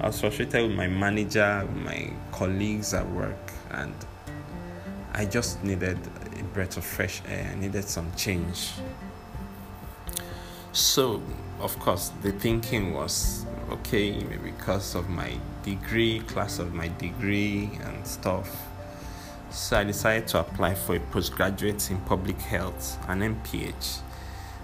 I 0.00 0.08
was 0.08 0.20
frustrated 0.20 0.68
with 0.68 0.76
my 0.76 0.88
manager, 0.88 1.68
my 1.74 2.10
colleagues 2.32 2.92
at 2.92 3.08
work, 3.10 3.52
and 3.70 3.94
I 5.12 5.24
just 5.26 5.62
needed 5.62 5.98
a 6.38 6.42
breath 6.54 6.76
of 6.76 6.84
fresh 6.84 7.22
air. 7.28 7.50
I 7.52 7.54
needed 7.56 7.84
some 7.84 8.10
change. 8.16 8.72
So, 10.72 11.22
of 11.60 11.78
course, 11.78 12.10
the 12.22 12.32
thinking 12.32 12.94
was 12.94 13.46
okay, 13.70 14.24
maybe 14.24 14.50
because 14.50 14.96
of 14.96 15.08
my 15.08 15.38
degree, 15.62 16.20
class 16.20 16.58
of 16.58 16.74
my 16.74 16.88
degree, 16.98 17.78
and 17.84 18.04
stuff 18.04 18.71
so 19.52 19.78
I 19.78 19.84
decided 19.84 20.28
to 20.28 20.40
apply 20.40 20.74
for 20.74 20.96
a 20.96 21.00
postgraduate 21.00 21.90
in 21.90 21.98
public 22.00 22.40
health, 22.40 22.98
an 23.08 23.20
MPH. 23.20 23.98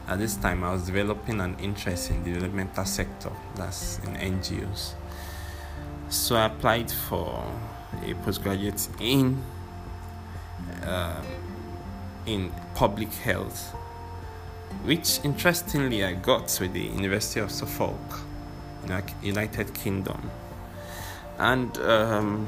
At 0.06 0.18
this 0.18 0.36
time, 0.36 0.64
I 0.64 0.72
was 0.72 0.86
developing 0.86 1.40
an 1.40 1.56
interest 1.60 2.10
in 2.10 2.24
the 2.24 2.32
developmental 2.32 2.86
sector, 2.86 3.30
that's 3.54 3.98
in 3.98 4.14
NGOs. 4.14 4.94
So 6.08 6.36
I 6.36 6.46
applied 6.46 6.90
for 6.90 7.44
a 8.02 8.14
postgraduate 8.14 8.88
in 8.98 9.42
uh, 10.84 11.22
in 12.24 12.50
public 12.74 13.12
health, 13.12 13.74
which 14.84 15.20
interestingly 15.22 16.02
I 16.02 16.14
got 16.14 16.58
with 16.60 16.72
the 16.72 16.80
University 16.80 17.40
of 17.40 17.50
Suffolk, 17.50 18.20
United 19.22 19.74
Kingdom, 19.74 20.30
and. 21.38 21.76
Um, 21.78 22.46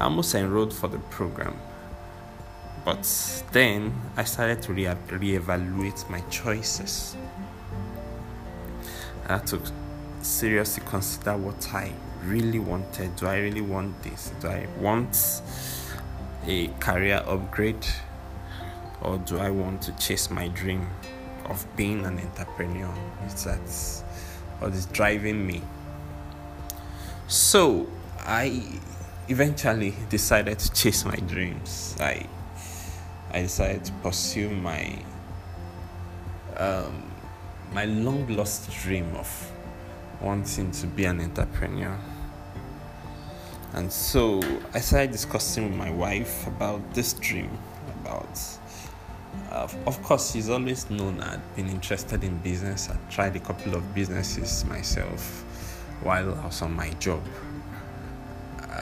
almost 0.00 0.34
enrolled 0.34 0.72
for 0.72 0.88
the 0.88 0.98
program. 0.98 1.56
But 2.84 3.42
then 3.52 3.94
I 4.16 4.24
started 4.24 4.60
to 4.62 4.74
re- 4.74 4.84
reevaluate 5.08 6.08
my 6.10 6.20
choices. 6.30 7.16
I 9.26 9.34
had 9.38 9.46
to 9.48 9.60
seriously 10.20 10.82
consider 10.86 11.36
what 11.36 11.74
I 11.74 11.92
really 12.24 12.58
wanted. 12.58 13.16
Do 13.16 13.26
I 13.26 13.38
really 13.38 13.62
want 13.62 14.02
this? 14.02 14.32
Do 14.40 14.48
I 14.48 14.66
want 14.78 15.42
a 16.46 16.68
career 16.80 17.22
upgrade? 17.26 17.86
Or 19.00 19.18
do 19.18 19.38
I 19.38 19.50
want 19.50 19.82
to 19.82 19.92
chase 19.96 20.30
my 20.30 20.48
dream 20.48 20.86
of 21.46 21.66
being 21.76 22.04
an 22.04 22.18
entrepreneur? 22.18 22.92
It's 23.26 23.44
that 23.44 24.04
what 24.60 24.72
is 24.72 24.86
driving 24.86 25.46
me. 25.46 25.62
So 27.28 27.86
I 28.20 28.62
eventually 29.28 29.94
decided 30.10 30.58
to 30.58 30.72
chase 30.72 31.04
my 31.04 31.16
dreams. 31.16 31.96
I 32.00 32.26
I 33.32 33.42
decided 33.42 33.84
to 33.86 33.92
pursue 34.02 34.50
my 34.50 34.96
um, 36.56 37.10
my 37.72 37.84
long 37.84 38.26
lost 38.28 38.70
dream 38.82 39.12
of 39.16 39.52
wanting 40.20 40.70
to 40.70 40.86
be 40.86 41.04
an 41.04 41.20
entrepreneur. 41.20 41.98
And 43.72 43.92
so 43.92 44.40
I 44.72 44.78
started 44.78 45.10
discussing 45.10 45.68
with 45.68 45.76
my 45.76 45.90
wife 45.90 46.46
about 46.46 46.94
this 46.94 47.14
dream. 47.14 47.50
About, 48.00 48.40
uh, 49.50 49.68
of 49.86 50.02
course, 50.04 50.32
she's 50.32 50.48
always 50.48 50.88
known 50.88 51.20
I'd 51.20 51.56
been 51.56 51.68
interested 51.68 52.22
in 52.22 52.38
business. 52.38 52.88
I 52.88 52.96
tried 53.10 53.34
a 53.34 53.40
couple 53.40 53.74
of 53.74 53.94
businesses 53.94 54.64
myself 54.66 55.42
while 56.04 56.34
I 56.34 56.46
was 56.46 56.62
on 56.62 56.74
my 56.74 56.90
job, 57.00 57.22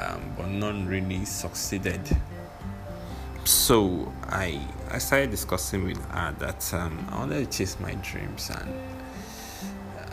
um, 0.02 0.35
but 0.37 0.49
none 0.49 0.87
really 0.87 1.25
succeeded. 1.25 2.00
So 3.44 4.12
I 4.25 4.61
I 4.90 4.99
started 4.99 5.30
discussing 5.30 5.85
with 5.85 6.04
her 6.11 6.35
that 6.38 6.75
um, 6.75 7.06
I 7.11 7.18
wanted 7.18 7.50
to 7.50 7.59
chase 7.59 7.78
my 7.80 7.94
dreams 7.94 8.50
and 8.50 8.75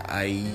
I 0.05 0.45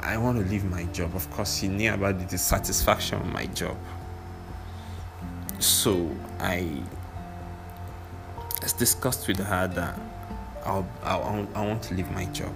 I 0.00 0.16
want 0.16 0.38
to 0.38 0.44
leave 0.50 0.64
my 0.64 0.84
job. 0.84 1.14
Of 1.14 1.30
course, 1.30 1.58
she 1.58 1.68
knew 1.68 1.92
about 1.92 2.18
the 2.18 2.24
dissatisfaction 2.24 3.20
of 3.20 3.26
my 3.32 3.46
job. 3.46 3.76
So 5.58 6.10
I 6.38 6.82
discussed 8.78 9.26
with 9.26 9.38
her 9.38 9.66
that 9.66 9.98
I'll, 10.64 10.86
I 11.02 11.66
want 11.66 11.82
to 11.84 11.94
leave 11.94 12.10
my 12.12 12.26
job. 12.26 12.54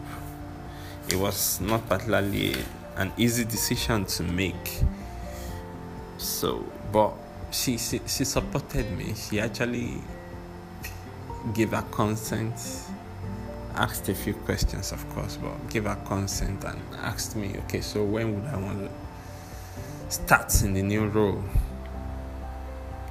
It 1.09 1.17
was 1.17 1.61
not 1.61 1.87
particularly 1.89 2.55
an 2.97 3.13
easy 3.17 3.45
decision 3.45 4.05
to 4.05 4.23
make. 4.23 4.83
So, 6.23 6.65
but 6.93 7.13
she, 7.51 7.79
she, 7.79 8.01
she 8.07 8.25
supported 8.25 8.91
me. 8.97 9.15
She 9.15 9.41
actually 9.41 10.01
gave 11.55 11.71
her 11.71 11.83
consent 11.91 12.55
asked 13.75 14.09
a 14.09 14.15
few 14.15 14.35
questions, 14.35 14.93
of 14.93 15.09
course, 15.11 15.37
but 15.37 15.71
gave 15.71 15.85
her 15.85 15.99
consent 16.07 16.65
and 16.65 16.81
asked 16.99 17.37
me, 17.37 17.55
okay, 17.65 17.81
so 17.81 18.05
when 18.05 18.35
would 18.35 18.51
I 18.53 18.57
want 18.57 18.81
to 18.89 18.91
start 20.13 20.63
in 20.63 20.75
the 20.75 20.83
new 20.83 21.07
role? 21.07 21.43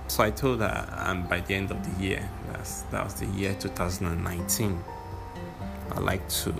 So 0.07 0.23
I 0.23 0.31
told 0.31 0.59
her, 0.59 0.87
um, 0.97 1.27
by 1.27 1.39
the 1.39 1.55
end 1.55 1.71
of 1.71 1.83
the 1.83 2.03
year, 2.03 2.29
that's, 2.51 2.81
that 2.83 3.03
was 3.03 3.15
the 3.15 3.27
year 3.27 3.55
2019, 3.59 4.83
I'd 5.93 5.99
like 5.99 6.27
to 6.29 6.53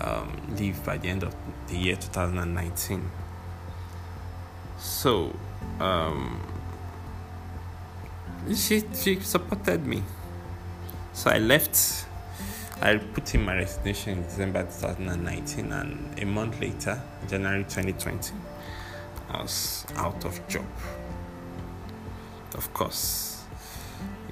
um, 0.00 0.40
leave 0.56 0.82
by 0.84 0.98
the 0.98 1.08
end 1.08 1.24
of 1.24 1.34
the 1.66 1.76
year 1.76 1.96
2019. 1.96 3.10
So, 4.78 5.34
um, 5.80 6.40
she, 8.54 8.82
she 8.94 9.20
supported 9.20 9.86
me. 9.86 10.02
So 11.12 11.30
I 11.30 11.38
left 11.38 12.06
I 12.80 12.96
put 12.96 13.34
in 13.34 13.44
my 13.44 13.56
resignation 13.56 14.18
in 14.18 14.22
December 14.22 14.62
2019, 14.62 15.72
and 15.72 16.16
a 16.16 16.24
month 16.24 16.60
later, 16.60 17.02
January 17.28 17.64
2020, 17.64 18.32
I 19.30 19.42
was 19.42 19.84
out 19.96 20.24
of 20.24 20.46
job. 20.46 20.64
Of 22.54 22.72
course, 22.72 23.42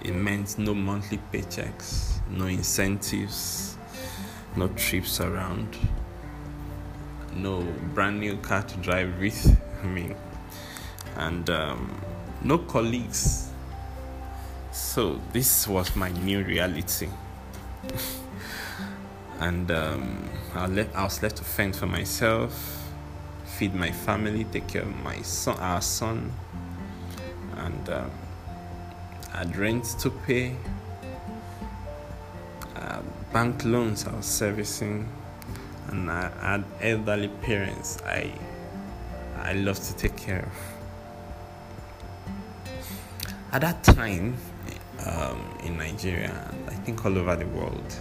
it 0.00 0.12
meant 0.12 0.58
no 0.58 0.74
monthly 0.74 1.18
paychecks, 1.32 2.20
no 2.30 2.46
incentives, 2.46 3.76
no 4.54 4.68
trips 4.68 5.20
around, 5.20 5.76
no 7.34 7.62
brand 7.94 8.20
new 8.20 8.36
car 8.36 8.62
to 8.62 8.76
drive 8.76 9.18
with 9.18 9.58
me, 9.82 10.14
and 11.16 11.48
um, 11.50 12.00
no 12.42 12.58
colleagues. 12.58 13.50
So, 14.72 15.20
this 15.32 15.66
was 15.66 15.96
my 15.96 16.10
new 16.10 16.42
reality. 16.42 17.08
and 19.40 19.70
um, 19.70 20.28
I, 20.54 20.66
let, 20.66 20.94
I 20.94 21.04
was 21.04 21.22
left 21.22 21.36
to 21.36 21.44
fend 21.44 21.76
for 21.76 21.86
myself, 21.86 22.84
feed 23.44 23.74
my 23.74 23.90
family, 23.90 24.44
take 24.44 24.68
care 24.68 24.82
of 24.82 25.02
my 25.02 25.20
son, 25.22 25.58
our 25.58 25.80
son, 25.80 26.32
and 27.56 27.88
um, 27.88 28.10
I 29.32 29.38
had 29.38 29.56
rent 29.56 29.84
to 30.00 30.10
pay, 30.10 30.56
uh, 32.76 33.00
bank 33.32 33.64
loans 33.64 34.06
I 34.06 34.14
was 34.14 34.26
servicing, 34.26 35.08
and 35.88 36.10
I 36.10 36.30
had 36.40 36.64
elderly 36.80 37.28
parents 37.28 37.98
I 38.04 38.32
I 39.38 39.52
love 39.52 39.78
to 39.78 39.96
take 39.96 40.16
care 40.16 40.40
of. 40.40 40.75
At 43.52 43.60
that 43.60 43.82
time, 43.84 44.36
um, 45.06 45.40
in 45.62 45.78
Nigeria, 45.78 46.52
I 46.66 46.74
think 46.74 47.04
all 47.04 47.16
over 47.16 47.36
the 47.36 47.46
world, 47.46 47.94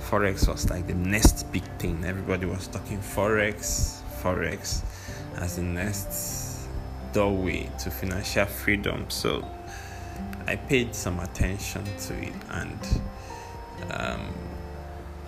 forex 0.00 0.48
was 0.48 0.68
like 0.68 0.86
the 0.86 0.94
next 0.94 1.50
big 1.52 1.62
thing. 1.78 2.04
Everybody 2.04 2.46
was 2.46 2.66
talking 2.66 2.98
forex, 2.98 4.00
forex 4.20 4.82
as 5.36 5.56
the 5.56 5.62
next 5.62 6.68
doorway 7.12 7.70
to 7.78 7.90
financial 7.90 8.46
freedom. 8.46 9.08
So 9.08 9.46
I 10.46 10.56
paid 10.56 10.94
some 10.94 11.20
attention 11.20 11.84
to 11.84 12.14
it 12.22 12.34
and 12.50 13.00
um, 13.92 14.26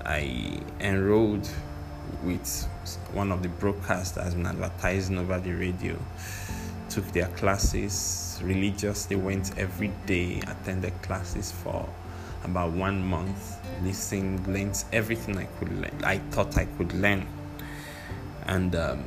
I 0.05 0.61
enrolled 0.81 1.49
with 2.25 2.65
one 3.13 3.31
of 3.31 3.43
the 3.43 3.49
brokers 3.49 4.13
that 4.13 4.25
has 4.25 4.35
been 4.35 4.47
advertising 4.47 5.19
over 5.19 5.39
the 5.39 5.53
radio. 5.53 5.97
Took 6.93 7.11
their 7.13 7.29
classes 7.29 8.39
religiously, 8.45 9.17
went 9.17 9.57
every 9.57 9.93
day, 10.05 10.43
attended 10.47 10.93
classes 11.01 11.51
for 11.51 11.89
about 12.45 12.73
one 12.73 13.03
month, 13.03 13.57
listening, 13.83 14.45
learned 14.53 14.85
everything 14.93 15.39
I 15.39 15.45
could 15.59 15.73
learn. 15.81 16.05
I 16.05 16.19
thought 16.33 16.59
I 16.59 16.67
could 16.77 16.93
learn, 16.93 17.27
and 18.45 18.75
um, 18.77 19.05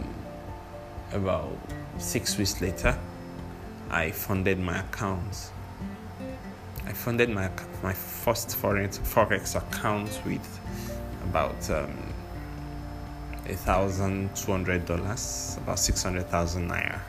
about 1.14 1.56
six 2.00 2.40
weeks 2.40 2.60
later, 2.60 2.98
I 3.92 4.10
funded 4.10 4.58
my 4.58 4.80
account. 4.80 5.52
I 6.88 6.92
funded 6.92 7.30
my 7.30 7.52
my 7.84 7.94
first 7.94 8.50
forex 8.50 8.98
forex 9.00 9.56
account 9.56 10.10
with 10.26 10.60
about 11.26 11.70
um, 11.70 11.96
a 13.48 13.54
thousand 13.54 14.36
two 14.36 14.52
hundred 14.52 14.88
dollars, 14.88 15.60
about 15.62 15.78
six 15.78 16.02
hundred 16.02 16.26
thousand 16.30 16.70
naira, 16.72 17.00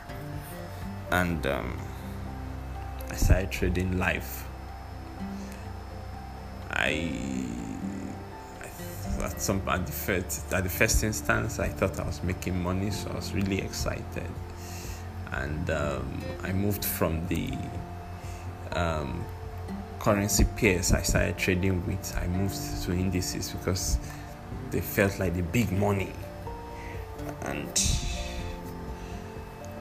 and 1.11 1.47
um, 1.47 1.79
I 3.11 3.15
started 3.17 3.51
trading 3.51 3.99
live 3.99 4.47
I, 6.77 7.11
I 8.61 9.25
at 9.25 9.41
some 9.41 9.63
at 9.67 9.87
the 9.87 9.93
first 9.93 10.53
at 10.53 10.63
the 10.63 10.69
first 10.69 11.03
instance 11.03 11.59
I 11.59 11.69
thought 11.69 11.99
I 11.99 12.05
was 12.05 12.23
making 12.23 12.63
money, 12.63 12.91
so 12.91 13.11
I 13.11 13.15
was 13.17 13.33
really 13.33 13.61
excited, 13.61 14.31
and 15.33 15.71
um, 15.71 16.21
I 16.43 16.53
moved 16.53 16.85
from 16.85 17.27
the 17.29 17.51
um, 18.73 19.25
currency 20.01 20.45
pairs 20.57 20.93
I 20.93 21.03
started 21.03 21.39
trading 21.39 21.85
with. 21.87 22.15
I 22.17 22.27
moved 22.27 22.57
to 22.83 22.93
indices 22.93 23.53
because 23.53 23.99
they 24.71 24.81
felt 24.81 25.19
like 25.19 25.35
the 25.35 25.43
big 25.43 25.73
money, 25.73 26.13
and 27.43 27.91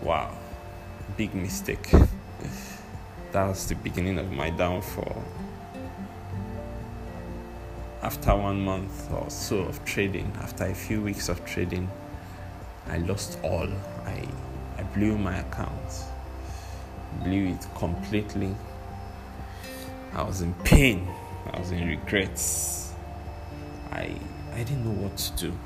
wow, 0.02 0.36
big 1.17 1.34
mistake. 1.34 1.91
that 3.32 3.47
was 3.47 3.67
the 3.67 3.75
beginning 3.75 4.17
of 4.17 4.32
my 4.32 4.49
downfall 4.49 5.23
after 8.06 8.36
one 8.36 8.63
month 8.63 9.12
or 9.12 9.28
so 9.32 9.62
of 9.62 9.84
trading, 9.84 10.32
after 10.39 10.65
a 10.65 10.75
few 10.75 11.01
weeks 11.01 11.28
of 11.28 11.43
trading, 11.43 11.89
I 12.88 12.99
lost 12.99 13.39
all. 13.41 13.67
I, 14.06 14.28
I 14.78 14.84
blew 14.93 15.17
my 15.17 15.38
account, 15.38 16.04
blew 17.23 17.47
it 17.47 17.65
completely. 17.75 18.56
I 20.13 20.21
was 20.21 20.41
in 20.41 20.54
pain, 20.65 21.08
I 21.51 21.60
was 21.60 21.71
in 21.71 21.88
regrets. 21.88 22.93
I, 23.91 24.15
I 24.54 24.58
didn't 24.60 24.86
know 24.86 25.01
what 25.01 25.17
to 25.17 25.47
do. 25.47 25.60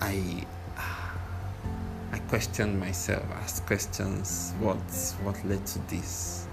I, 0.00 0.44
I 2.34 2.38
questioned 2.38 2.80
myself, 2.80 3.22
asked 3.36 3.64
questions 3.64 4.54
what, 4.58 4.76
what 5.22 5.36
led 5.44 5.64
to 5.66 5.78
this? 5.86 6.48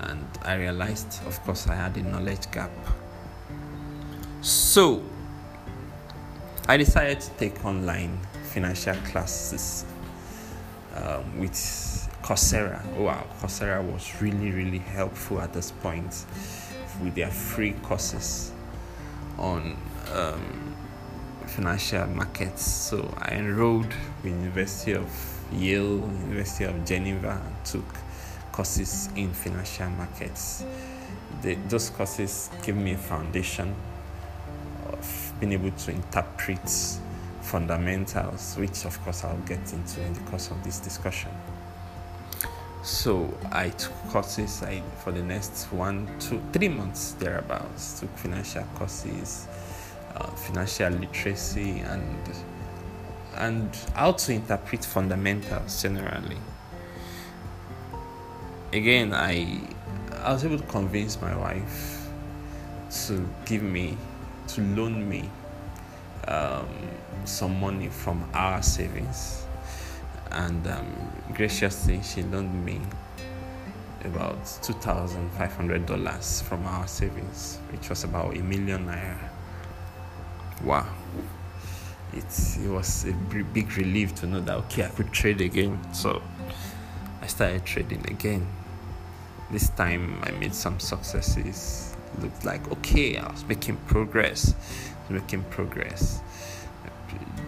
and 0.00 0.26
I 0.42 0.56
realized, 0.56 1.26
of 1.26 1.42
course, 1.44 1.66
I 1.66 1.76
had 1.76 1.96
a 1.96 2.02
knowledge 2.02 2.50
gap. 2.50 2.70
So 4.42 5.02
I 6.68 6.76
decided 6.76 7.20
to 7.20 7.30
take 7.38 7.64
online 7.64 8.18
financial 8.52 8.96
classes 8.96 9.86
um, 10.94 11.40
with 11.40 11.54
Coursera. 12.22 12.84
Wow, 12.96 13.24
Coursera 13.40 13.82
was 13.82 14.20
really, 14.20 14.50
really 14.50 14.80
helpful 14.80 15.40
at 15.40 15.54
this 15.54 15.70
point 15.70 16.26
with 17.02 17.14
their 17.14 17.30
free 17.30 17.72
courses 17.82 18.52
on 19.38 19.74
um, 20.12 20.65
financial 21.56 22.06
markets. 22.08 22.62
So 22.62 23.14
I 23.18 23.36
enrolled 23.36 23.92
in 24.24 24.42
University 24.42 24.92
of 24.92 25.08
Yale, 25.52 26.00
University 26.28 26.64
of 26.64 26.84
Geneva, 26.84 27.40
and 27.42 27.64
took 27.64 27.84
courses 28.52 29.08
in 29.16 29.32
financial 29.32 29.88
markets. 29.90 30.64
The, 31.40 31.54
those 31.68 31.88
courses 31.88 32.50
gave 32.62 32.76
me 32.76 32.92
a 32.92 32.98
foundation 32.98 33.74
of 34.92 35.32
being 35.40 35.54
able 35.54 35.70
to 35.70 35.90
interpret 35.90 36.68
fundamentals, 37.40 38.56
which 38.58 38.84
of 38.84 39.00
course 39.02 39.24
I'll 39.24 39.38
get 39.38 39.72
into 39.72 40.02
in 40.02 40.12
the 40.12 40.20
course 40.30 40.50
of 40.50 40.62
this 40.62 40.78
discussion. 40.78 41.30
So 42.82 43.32
I 43.50 43.70
took 43.70 43.94
courses 44.10 44.62
I, 44.62 44.82
for 45.02 45.10
the 45.10 45.22
next 45.22 45.72
one, 45.72 46.06
two, 46.20 46.40
three 46.52 46.68
months 46.68 47.12
thereabouts. 47.12 48.00
Took 48.00 48.10
financial 48.16 48.64
courses, 48.74 49.48
uh, 50.16 50.26
financial 50.30 50.90
literacy, 50.90 51.80
and 51.80 52.18
and 53.36 53.76
how 53.94 54.12
to 54.12 54.32
interpret 54.32 54.84
fundamentals 54.84 55.82
generally. 55.82 56.38
Again, 58.72 59.12
I 59.12 59.60
I 60.22 60.32
was 60.32 60.44
able 60.44 60.58
to 60.58 60.66
convince 60.66 61.20
my 61.20 61.36
wife 61.36 62.08
to 63.06 63.28
give 63.44 63.62
me, 63.62 63.96
to 64.48 64.60
loan 64.60 65.08
me 65.08 65.28
um, 66.26 66.66
some 67.24 67.60
money 67.60 67.88
from 67.88 68.28
our 68.32 68.62
savings 68.62 69.46
and 70.32 70.66
um, 70.66 70.86
graciously 71.34 72.00
she 72.02 72.22
loaned 72.22 72.64
me 72.64 72.80
about 74.04 74.42
$2,500 74.44 76.42
from 76.42 76.64
our 76.66 76.86
savings, 76.86 77.58
which 77.72 77.88
was 77.88 78.04
about 78.04 78.36
a 78.36 78.40
million 78.40 78.86
naira. 78.86 79.18
Wow. 80.64 80.86
It, 82.12 82.24
it 82.64 82.68
was 82.68 83.04
a 83.04 83.12
big 83.12 83.76
relief 83.76 84.14
to 84.16 84.26
know 84.26 84.40
that, 84.40 84.56
okay, 84.56 84.84
I 84.84 84.88
could 84.88 85.12
trade 85.12 85.40
again. 85.40 85.78
So 85.92 86.22
I 87.20 87.26
started 87.26 87.64
trading 87.64 88.04
again. 88.10 88.46
This 89.50 89.68
time 89.70 90.20
I 90.24 90.30
made 90.32 90.54
some 90.54 90.80
successes. 90.80 91.94
Looked 92.20 92.44
like, 92.44 92.70
okay, 92.72 93.16
I 93.18 93.30
was 93.30 93.44
making 93.44 93.76
progress. 93.86 94.54
Making 95.08 95.44
progress. 95.44 96.20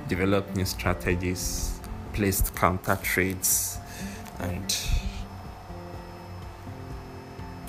developed 0.09 0.57
new 0.57 0.65
strategies 0.65 1.79
placed 2.15 2.55
counter 2.57 2.99
trades 3.03 3.79
and 4.41 4.77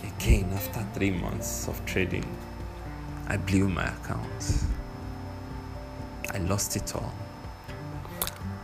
again 0.04 0.50
after 0.54 0.86
three 0.94 1.12
months 1.12 1.68
of 1.68 1.86
trading 1.86 2.26
i 3.28 3.36
blew 3.36 3.68
my 3.68 3.86
account 3.86 4.64
i 6.34 6.38
lost 6.40 6.76
it 6.76 6.96
all 6.96 7.14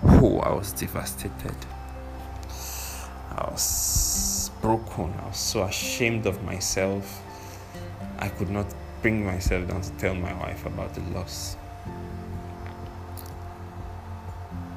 oh 0.04 0.40
i 0.40 0.54
was 0.54 0.72
devastated 0.74 1.56
i 3.32 3.48
was 3.50 4.52
broken 4.62 5.14
i 5.24 5.28
was 5.28 5.38
so 5.38 5.64
ashamed 5.64 6.26
of 6.26 6.42
myself 6.44 7.22
i 8.20 8.28
could 8.28 8.50
not 8.50 8.66
bring 9.02 9.26
myself 9.26 9.68
down 9.68 9.82
to 9.82 9.92
tell 9.94 10.16
my 10.16 10.34
wife 10.34 10.66
about 10.66 10.94
the 10.96 11.02
loss 11.12 11.58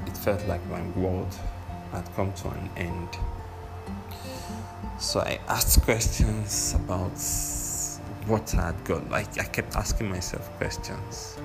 It 0.08 0.16
felt 0.16 0.46
like 0.48 0.64
my 0.68 0.82
world 0.96 1.34
had 1.92 2.04
come 2.14 2.32
to 2.32 2.48
an 2.48 2.70
end. 2.76 3.08
So 4.98 5.20
I 5.20 5.38
asked 5.48 5.82
questions 5.82 6.74
about 6.74 7.12
what 8.26 8.54
I 8.54 8.66
had 8.66 8.84
got. 8.84 9.08
Like 9.10 9.38
I 9.38 9.44
kept 9.44 9.76
asking 9.76 10.08
myself 10.08 10.50
questions. 10.56 11.36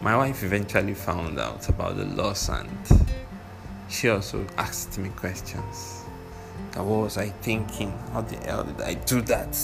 My 0.00 0.16
wife 0.16 0.44
eventually 0.44 0.94
found 0.94 1.38
out 1.38 1.68
about 1.68 1.96
the 1.96 2.04
loss 2.04 2.48
and 2.48 2.68
she 3.88 4.08
also 4.08 4.46
asked 4.56 4.98
me 4.98 5.08
questions. 5.10 6.04
what 6.74 6.84
was 6.84 7.18
I 7.18 7.30
thinking? 7.30 7.92
How 8.12 8.20
the 8.20 8.36
hell 8.36 8.64
did 8.64 8.80
I 8.80 8.94
do 8.94 9.20
that? 9.22 9.58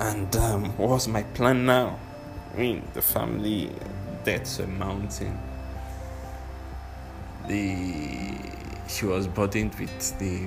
And 0.00 0.34
um, 0.36 0.64
what 0.76 0.90
was 0.90 1.08
my 1.08 1.22
plan 1.34 1.66
now? 1.66 1.98
I 2.54 2.58
mean, 2.58 2.82
the 2.94 3.02
family 3.02 3.70
debts 4.24 4.58
were 4.58 4.66
mounting 4.66 5.38
the 7.48 8.36
she 8.88 9.06
was 9.06 9.26
burdened 9.26 9.74
with 9.76 10.18
the 10.18 10.46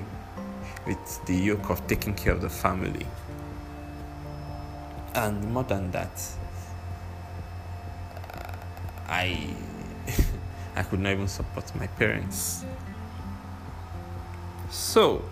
with 0.86 1.26
the 1.26 1.34
yoke 1.34 1.68
of 1.70 1.86
taking 1.86 2.14
care 2.14 2.32
of 2.32 2.40
the 2.40 2.48
family 2.48 3.06
and 5.14 5.52
more 5.52 5.64
than 5.64 5.90
that 5.90 6.22
i 9.08 9.54
i 10.76 10.82
could 10.82 11.00
not 11.00 11.12
even 11.12 11.28
support 11.28 11.74
my 11.76 11.86
parents 11.86 12.64
so 14.70 15.24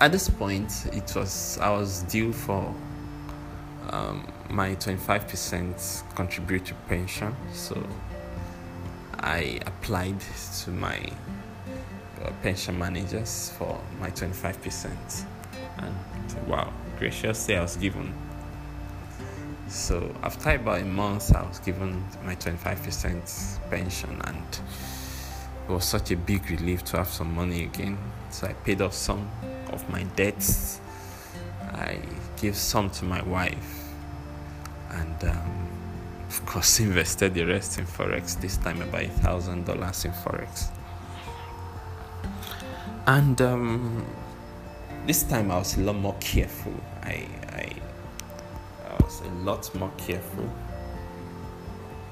at 0.00 0.12
this 0.12 0.28
point 0.28 0.86
it 0.92 1.14
was 1.14 1.58
i 1.60 1.70
was 1.70 2.02
due 2.04 2.32
for 2.32 2.74
um, 3.90 4.26
my 4.48 4.74
25% 4.76 6.14
contributory 6.14 6.76
pension 6.88 7.34
so 7.52 7.76
I 9.22 9.60
applied 9.66 10.18
to 10.64 10.70
my 10.70 10.98
uh, 12.20 12.30
pension 12.42 12.76
managers 12.76 13.52
for 13.56 13.80
my 14.00 14.10
25%. 14.10 14.88
And 15.78 16.48
wow, 16.48 16.72
graciously 16.98 17.56
I 17.56 17.62
was 17.62 17.76
given. 17.76 18.12
So 19.68 20.14
after 20.22 20.50
about 20.50 20.80
a 20.80 20.84
month, 20.84 21.34
I 21.34 21.42
was 21.42 21.58
given 21.58 22.04
my 22.24 22.36
25% 22.36 23.70
pension, 23.70 24.20
and 24.24 24.60
it 25.68 25.72
was 25.72 25.84
such 25.84 26.10
a 26.10 26.16
big 26.16 26.50
relief 26.50 26.84
to 26.84 26.98
have 26.98 27.08
some 27.08 27.34
money 27.34 27.64
again. 27.64 27.98
So 28.30 28.46
I 28.46 28.52
paid 28.52 28.82
off 28.82 28.94
some 28.94 29.30
of 29.72 29.88
my 29.88 30.02
debts. 30.16 30.80
I 31.72 31.98
gave 32.40 32.56
some 32.56 32.90
to 32.90 33.04
my 33.04 33.22
wife, 33.22 33.88
and 34.90 35.24
um, 35.24 35.68
of 36.28 36.46
course, 36.46 36.80
invested 36.88 37.34
the 37.34 37.44
rest 37.44 37.78
in 37.78 37.86
forex. 37.86 38.40
This 38.40 38.56
time, 38.56 38.82
about 38.82 39.02
a 39.02 39.08
thousand 39.08 39.66
dollars 39.66 40.04
in 40.04 40.12
forex. 40.12 40.68
And 43.06 43.40
um, 43.42 44.06
this 45.06 45.24
time, 45.24 45.50
I 45.50 45.58
was 45.58 45.76
a 45.76 45.80
lot 45.80 45.96
more 45.96 46.16
careful. 46.20 46.74
I, 47.02 47.26
I, 47.48 47.72
was 49.12 49.26
a 49.26 49.34
lot 49.44 49.74
more 49.74 49.90
careful 49.98 50.48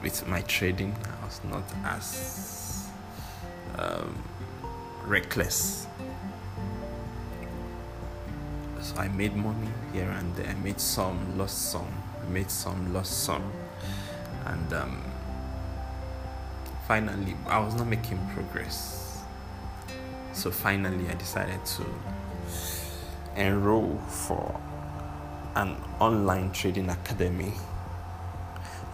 with 0.02 0.26
my 0.26 0.40
trading. 0.42 0.94
I 1.04 1.24
was 1.24 1.40
not 1.44 1.64
as 1.84 2.88
um, 3.78 4.22
reckless. 5.04 5.86
So 8.80 8.96
I 8.96 9.08
made 9.08 9.36
money 9.36 9.68
here 9.92 10.10
and 10.10 10.34
there. 10.36 10.48
I 10.48 10.54
made 10.54 10.80
some, 10.80 11.38
lost 11.38 11.70
some. 11.70 12.02
I 12.22 12.28
made 12.28 12.50
some, 12.50 12.92
lost 12.92 13.24
some 13.24 13.50
and 14.46 14.72
um, 14.72 15.02
finally 16.88 17.36
i 17.46 17.58
was 17.58 17.74
not 17.74 17.86
making 17.86 18.18
progress 18.32 19.22
so 20.32 20.50
finally 20.50 21.06
i 21.08 21.14
decided 21.14 21.62
to 21.66 21.84
enroll 23.36 23.98
for 24.08 24.58
an 25.56 25.76
online 25.98 26.50
trading 26.52 26.88
academy 26.88 27.52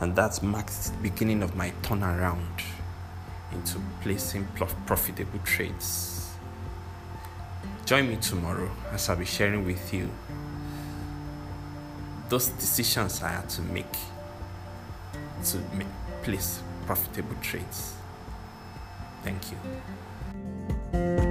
and 0.00 0.14
that's 0.14 0.42
marked 0.42 0.92
the 0.92 0.98
beginning 1.02 1.42
of 1.42 1.54
my 1.56 1.72
turnaround 1.82 2.62
into 3.52 3.78
placing 4.02 4.46
profitable 4.86 5.38
trades 5.44 6.30
join 7.84 8.08
me 8.08 8.16
tomorrow 8.16 8.70
as 8.92 9.08
i'll 9.08 9.16
be 9.16 9.24
sharing 9.24 9.64
with 9.64 9.92
you 9.94 10.10
those 12.28 12.48
decisions 12.48 13.22
i 13.22 13.28
had 13.28 13.48
to 13.48 13.62
make 13.62 13.86
to 15.44 15.58
make, 15.76 15.86
place 16.22 16.60
profitable 16.86 17.36
trades. 17.42 17.94
Thank 19.22 19.42
you. 19.50 21.25